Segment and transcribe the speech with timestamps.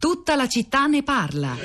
[0.00, 1.58] Tutta la città ne parla.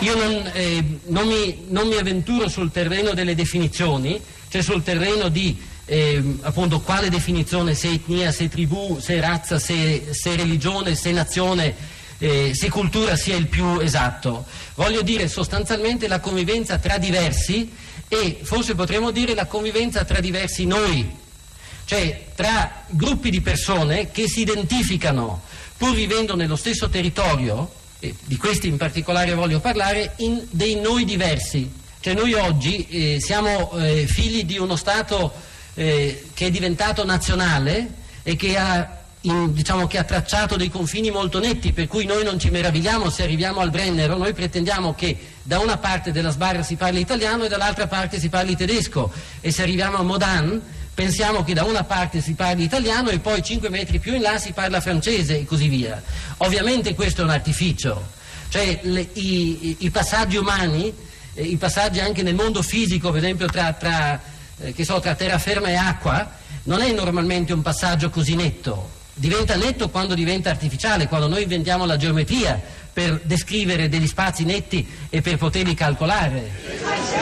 [0.00, 5.30] Io non, eh, non, mi, non, mi, avventuro sul terreno delle definizioni, cioè sul terreno
[5.30, 11.12] di eh, appunto quale definizione, se etnia, se tribù, se razza, se, se religione, se
[11.12, 11.74] nazione,
[12.18, 14.44] eh, se cultura sia il più esatto.
[14.74, 17.72] Voglio dire sostanzialmente la convivenza tra diversi
[18.06, 21.10] e forse potremmo dire la convivenza tra diversi noi,
[21.86, 25.40] cioè tra gruppi di persone che si identificano
[25.82, 27.68] pur vivendo nello stesso territorio,
[27.98, 31.68] e di questi in particolare voglio parlare, in dei noi diversi.
[31.98, 35.32] Cioè noi oggi eh, siamo eh, figli di uno Stato
[35.74, 41.10] eh, che è diventato nazionale e che ha, in, diciamo, che ha, tracciato dei confini
[41.10, 45.18] molto netti, per cui noi non ci meravigliamo se arriviamo al Brennero, noi pretendiamo che
[45.42, 49.50] da una parte della sbarra si parli italiano e dall'altra parte si parli tedesco e
[49.50, 50.62] se arriviamo a Modan
[50.94, 54.38] pensiamo che da una parte si parli italiano e poi 5 metri più in là
[54.38, 56.02] si parla francese e così via.
[56.38, 58.10] Ovviamente questo è un artificio,
[58.48, 60.92] cioè le, i, i, passaggi umani,
[61.34, 64.20] eh, i passaggi anche nel mondo fisico, per esempio tra, tra,
[64.58, 66.30] eh, so, tra terraferma e acqua,
[66.64, 69.00] non è normalmente un passaggio così netto.
[69.14, 72.60] Diventa netto quando diventa artificiale, quando noi inventiamo la geometria
[72.92, 77.21] per descrivere degli spazi netti e per poterli calcolare.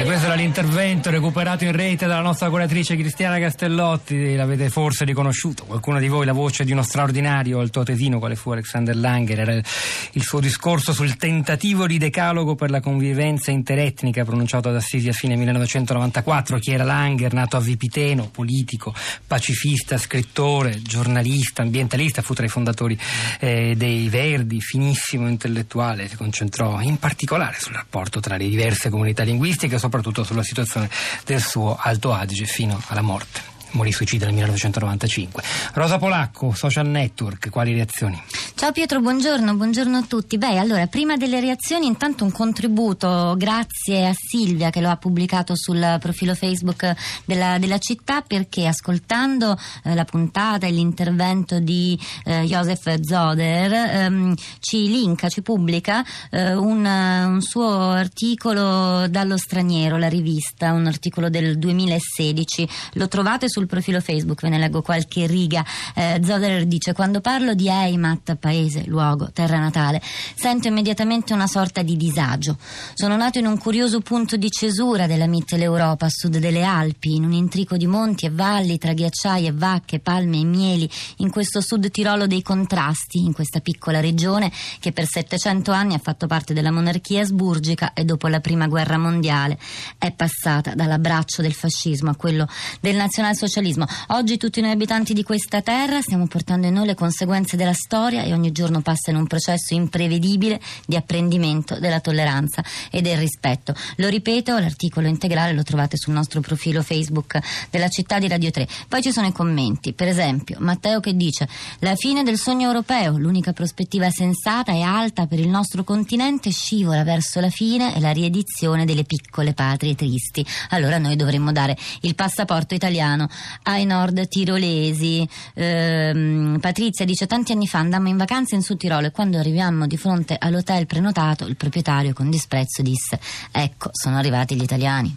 [0.00, 5.66] E questo era l'intervento recuperato in rete dalla nostra curatrice Cristiana Castellotti, l'avete forse riconosciuto,
[5.66, 10.22] qualcuno di voi, la voce di uno straordinario altoatesino quale fu Alexander Langer, era il
[10.22, 15.36] suo discorso sul tentativo di decalogo per la convivenza interetnica pronunciato ad Assisi a fine
[15.36, 18.94] 1994, chi era Langer, nato a Vipiteno, politico,
[19.26, 22.98] pacifista, scrittore, giornalista, ambientalista, fu tra i fondatori
[23.38, 29.24] eh, dei Verdi, finissimo intellettuale, si concentrò in particolare sul rapporto tra le diverse comunità
[29.24, 30.88] linguistiche, soprattutto sulla situazione
[31.24, 35.42] del suo Alto Adige fino alla morte morì suicida nel 1995.
[35.74, 38.20] Rosa Polacco, Social Network, quali reazioni?
[38.54, 40.36] Ciao Pietro, buongiorno, buongiorno a tutti.
[40.36, 45.56] Beh, allora, prima delle reazioni, intanto un contributo, grazie a Silvia che lo ha pubblicato
[45.56, 46.94] sul profilo Facebook
[47.24, 54.34] della, della città, perché ascoltando eh, la puntata e l'intervento di eh, Josef Zoder ehm,
[54.58, 61.30] ci linka, ci pubblica eh, un, un suo articolo dallo straniero, la rivista, un articolo
[61.30, 62.68] del 2016.
[62.94, 65.64] Lo trovate sul sul profilo Facebook, ve ne leggo qualche riga.
[65.94, 70.00] Eh, Zoderer dice: Quando parlo di Heimat, paese, luogo, terra natale,
[70.34, 72.56] sento immediatamente una sorta di disagio.
[72.94, 77.24] Sono nato in un curioso punto di cesura della Mitteleuropa, a sud delle Alpi, in
[77.24, 80.88] un intrico di monti e valli, tra ghiacciai e vacche, palme e mieli,
[81.18, 86.00] in questo sud Tirolo dei contrasti, in questa piccola regione che per 700 anni ha
[86.02, 89.58] fatto parte della monarchia asburgica e dopo la prima guerra mondiale
[89.98, 92.48] è passata dall'abbraccio del fascismo a quello
[92.80, 93.84] del nazionalsocialismo socialismo.
[94.08, 98.22] Oggi tutti noi abitanti di questa terra stiamo portando in noi le conseguenze della storia
[98.22, 103.74] e ogni giorno passa in un processo imprevedibile di apprendimento della tolleranza e del rispetto.
[103.96, 107.40] Lo ripeto, l'articolo integrale lo trovate sul nostro profilo Facebook
[107.70, 108.68] della città di Radio 3.
[108.88, 111.48] Poi ci sono i commenti, per esempio Matteo che dice
[111.80, 117.02] la fine del sogno europeo, l'unica prospettiva sensata e alta per il nostro continente scivola
[117.02, 120.46] verso la fine e la riedizione delle piccole patrie tristi.
[120.68, 123.28] Allora noi dovremmo dare il passaporto italiano
[123.64, 125.28] ai nord tirolesi.
[125.54, 129.86] Eh, Patrizia dice tanti anni fa andammo in vacanza in Sud Tirolo e quando arriviamo
[129.86, 133.18] di fronte all'hotel prenotato il proprietario con disprezzo disse
[133.52, 135.16] ecco sono arrivati gli italiani.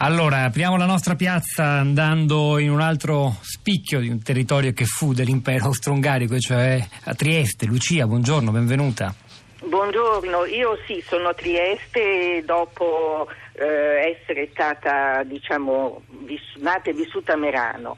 [0.00, 5.12] Allora, apriamo la nostra piazza andando in un altro spicchio di un territorio che fu
[5.12, 7.66] dell'impero austro-ungarico, cioè a Trieste.
[7.66, 9.12] Lucia, buongiorno, benvenuta.
[9.60, 13.26] Buongiorno, io sì, sono a Trieste dopo
[13.58, 17.96] eh, essere stata diciamo, viss- nata e vissuta a Merano.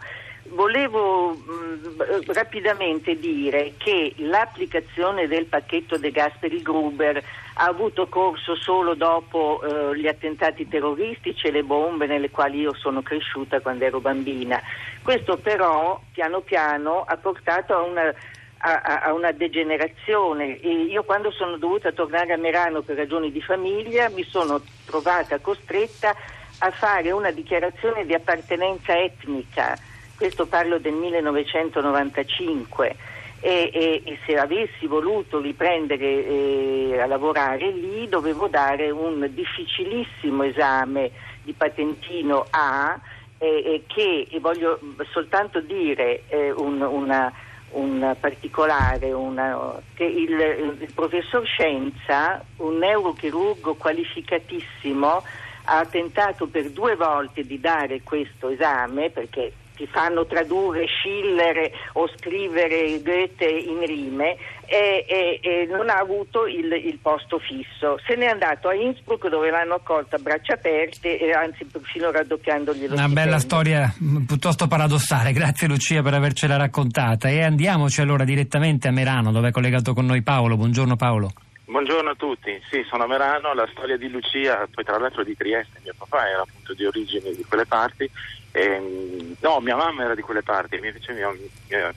[0.52, 7.22] Volevo mh, rapidamente dire che l'applicazione del pacchetto De Gasperi Gruber
[7.54, 12.74] ha avuto corso solo dopo eh, gli attentati terroristici e le bombe nelle quali io
[12.74, 14.60] sono cresciuta quando ero bambina.
[15.02, 18.14] Questo però piano piano ha portato a una
[18.62, 20.60] a, a, una degenerazione.
[20.60, 25.38] E io quando sono dovuta tornare a Merano per ragioni di famiglia mi sono trovata
[25.38, 26.14] costretta
[26.58, 29.78] a fare una dichiarazione di appartenenza etnica,
[30.16, 32.96] questo parlo del 1995
[33.40, 40.42] e, e, e se avessi voluto riprendere eh, a lavorare lì dovevo dare un difficilissimo
[40.42, 41.10] esame
[41.42, 43.00] di patentino A
[43.38, 44.78] eh, che, e voglio
[45.10, 47.32] soltanto dire eh, un, una
[47.72, 50.30] un particolare, una, che il,
[50.80, 55.22] il, professor Scienza, un neurochirurgo qualificatissimo,
[55.64, 62.06] ha tentato per due volte di dare questo esame perché ti fanno tradurre Schiller o
[62.18, 64.36] scrivere Goethe in rime
[64.66, 67.98] e, e, e non ha avuto il, il, posto fisso.
[68.06, 72.86] Se n'è andato a Innsbruck dove l'hanno accolto a braccia aperte e anzi persino raddoppiandogli
[72.86, 73.24] lo Una stipendio.
[73.24, 78.90] bella storia mm, piuttosto paradossale, grazie Lucia per avercela raccontata e andiamoci allora direttamente a
[78.90, 80.56] Merano dove è collegato con noi Paolo.
[80.56, 81.32] Buongiorno Paolo.
[81.70, 85.36] Buongiorno a tutti, sì sono a Merano, la storia di Lucia, poi tra l'altro di
[85.36, 88.10] Trieste, mio papà era appunto di origini di quelle parti,
[88.50, 91.30] e, no mia mamma era di quelle parti, invece mio,
[91.68, 91.92] mio,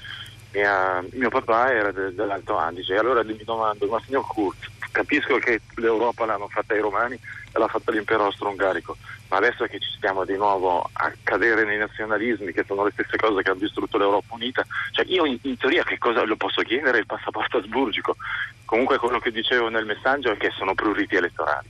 [0.51, 4.59] mia, mio papà era de, dell'Alto Adige, allora mi domando, ma signor Kurz,
[4.93, 8.95] capisco che l'Europa l'hanno fatta i romani e l'ha fatta l'impero austro-ungarico,
[9.29, 13.17] ma adesso che ci stiamo di nuovo a cadere nei nazionalismi, che sono le stesse
[13.17, 16.61] cose che hanno distrutto l'Europa unita, cioè io in, in teoria che cosa lo posso
[16.61, 16.99] chiedere?
[16.99, 18.15] Il passaporto asburgico.
[18.63, 21.67] Comunque quello che dicevo nel messaggio è che sono pruriti elettorali.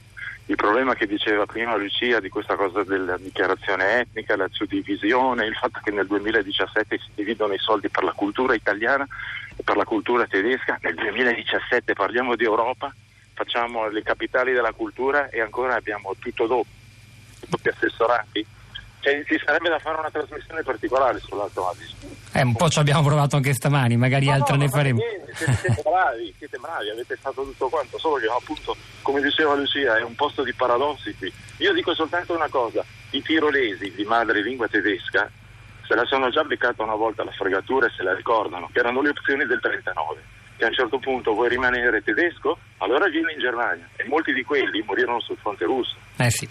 [0.47, 5.55] Il problema che diceva prima Lucia di questa cosa della dichiarazione etnica, la suddivisione, il
[5.55, 9.07] fatto che nel 2017 si dividono i soldi per la cultura italiana
[9.55, 12.93] e per la cultura tedesca, nel 2017 parliamo di Europa,
[13.33, 16.67] facciamo le capitali della cultura e ancora abbiamo tutto dopo,
[17.47, 18.45] doppi assessorati.
[18.99, 21.93] Cioè, ci sarebbe da fare una trasmissione particolare sull'Alto Adige.
[22.31, 24.99] Eh, un po' ci abbiamo provato anche stamani, magari No, altre no, ne ma faremo.
[24.99, 29.55] niente, Siete, siete bravi, siete bravi, avete fatto tutto quanto, solo che appunto, come diceva
[29.55, 31.31] Lucia, è un posto di paradossi qui.
[31.57, 35.29] Io dico soltanto una cosa, i tirolesi di madrelingua tedesca
[35.85, 39.01] se la sono già beccata una volta la fregatura e se la ricordano, che erano
[39.01, 40.23] le opzioni del 39,
[40.57, 44.43] che a un certo punto vuoi rimanere tedesco, allora vieni in Germania e molti di
[44.43, 45.95] quelli morirono sul fronte russo.
[46.17, 46.47] Eh sì.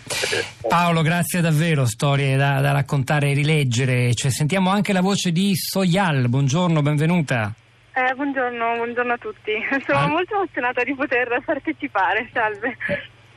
[0.69, 4.13] Paolo, grazie davvero, storie da, da raccontare e rileggere.
[4.15, 7.53] Cioè, sentiamo anche la voce di Soyal, buongiorno, benvenuta.
[7.95, 9.53] Eh, buongiorno, buongiorno a tutti.
[9.87, 10.07] Sono Ah.
[10.09, 12.29] molto emozionata di poter partecipare.
[12.33, 12.77] Salve.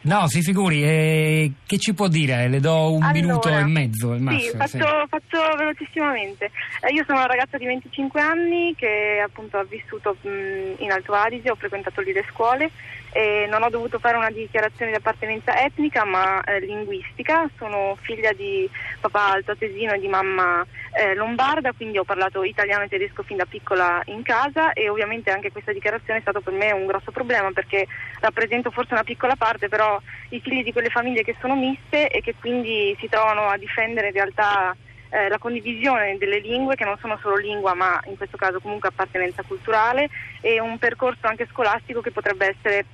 [0.06, 2.48] No, si figuri, eh, che ci può dire?
[2.48, 4.63] Le do un Allora, minuto e mezzo al Sì, massimo.
[4.66, 6.52] faccio, faccio velocissimamente.
[6.81, 10.30] Eh, io sono una ragazza di 25 anni che appunto ha vissuto mh,
[10.84, 12.69] in Alto Adige, ho frequentato lì le scuole
[13.16, 17.50] e non ho dovuto fare una dichiarazione di appartenenza etnica ma eh, linguistica.
[17.58, 18.70] Sono figlia di
[19.00, 23.46] papà altoatesino e di mamma eh, lombarda, quindi ho parlato italiano e tedesco fin da
[23.46, 27.54] piccola in casa e ovviamente anche questa dichiarazione è stato per me un grosso problema
[27.54, 27.88] perché
[28.20, 29.98] rappresento forse una piccola parte, però
[30.32, 34.08] i figli di quelle famiglie che sono miste e che quindi si trovano a difendere
[34.08, 34.76] in realtà
[35.10, 38.90] eh, la condivisione delle lingue che non sono solo lingua ma in questo caso comunque
[38.90, 40.10] appartenenza culturale
[40.42, 42.86] e un percorso anche scolastico che potrebbe essere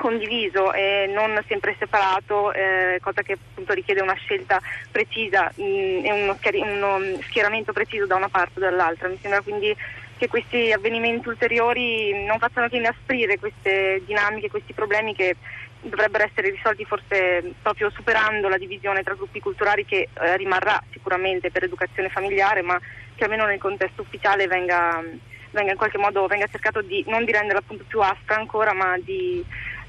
[0.00, 4.58] condiviso e non sempre separato, eh, cosa che appunto richiede una scelta
[4.90, 6.98] precisa mh, e uno, schieri- uno
[7.28, 9.08] schieramento preciso da una parte o dall'altra.
[9.08, 9.76] Mi sembra quindi
[10.16, 15.36] che questi avvenimenti ulteriori non facciano che inasprire queste dinamiche, questi problemi che
[15.82, 21.50] dovrebbero essere risolti forse proprio superando la divisione tra gruppi culturali che eh, rimarrà sicuramente
[21.50, 22.78] per educazione familiare, ma
[23.14, 25.02] che almeno nel contesto ufficiale venga,
[25.52, 28.96] venga in qualche modo venga cercato di non di renderla appunto più aspra ancora, ma
[28.98, 29.42] di,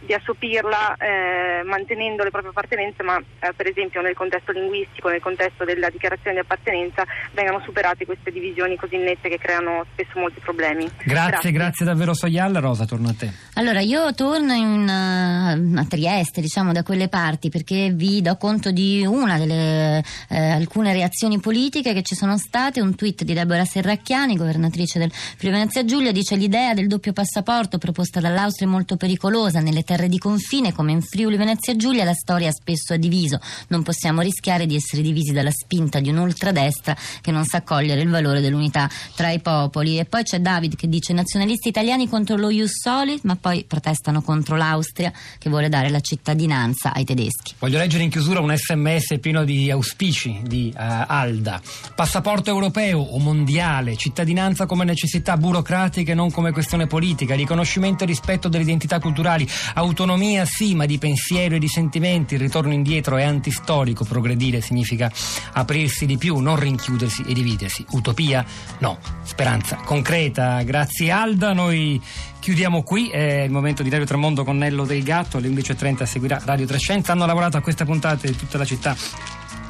[0.05, 5.21] di assopirla eh, mantenendo le proprie appartenenze, ma eh, per esempio nel contesto linguistico, nel
[5.21, 10.39] contesto della dichiarazione di appartenenza, vengano superate queste divisioni così nette che creano spesso molti
[10.39, 10.89] problemi.
[11.03, 12.53] Grazie, grazie, davvero Soyal.
[12.53, 13.31] Rosa, torno a te.
[13.55, 18.71] Allora, io torno in, uh, a Trieste, diciamo da quelle parti, perché vi do conto
[18.71, 22.81] di una delle eh, alcune reazioni politiche che ci sono state.
[22.81, 27.77] Un tweet di Deborah Serracchiani, governatrice del Friuli Venezia Giulia, dice l'idea del doppio passaporto
[27.77, 29.59] proposta dall'Austria è molto pericolosa.
[29.59, 33.41] Nelle terre di confine, come in Friuli Venezia Giulia, la storia spesso è diviso.
[33.67, 38.09] Non possiamo rischiare di essere divisi dalla spinta di un'ultradestra che non sa cogliere il
[38.09, 39.99] valore dell'unità tra i popoli.
[39.99, 44.21] E poi c'è David che dice nazionalisti italiani contro lo Ius Soli, ma poi protestano
[44.21, 47.55] contro l'Austria che vuole dare la cittadinanza ai tedeschi.
[47.59, 51.61] Voglio leggere in chiusura un sms pieno di auspici di uh, Alda.
[51.93, 58.07] Passaporto europeo o mondiale, cittadinanza come necessità burocratica e non come questione politica, riconoscimento e
[58.07, 59.45] rispetto delle identità culturali,
[59.81, 65.11] autonomia sì, ma di pensiero e di sentimenti, il ritorno indietro è antistorico, progredire significa
[65.53, 67.83] aprirsi di più, non rinchiudersi e dividersi.
[67.91, 68.45] Utopia?
[68.79, 70.61] No, speranza concreta.
[70.63, 71.99] Grazie Alda, noi
[72.41, 76.41] Chiudiamo qui, è il momento di Radio Tremondo con Nello del Gatto, alle 11.30 seguirà
[76.43, 77.11] Radio Trescenza.
[77.11, 78.95] Hanno lavorato a questa puntata di tutta la città.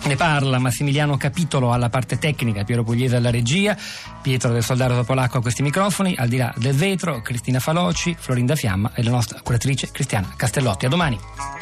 [0.04, 3.78] Ne parla Massimiliano Capitolo alla parte tecnica, Piero Pugliese alla regia,
[4.22, 8.56] Pietro del Soldato Topolacco a questi microfoni, al di là del vetro, Cristina Faloci, Florinda
[8.56, 10.86] Fiamma e la nostra curatrice Cristiana Castellotti.
[10.86, 11.61] A domani.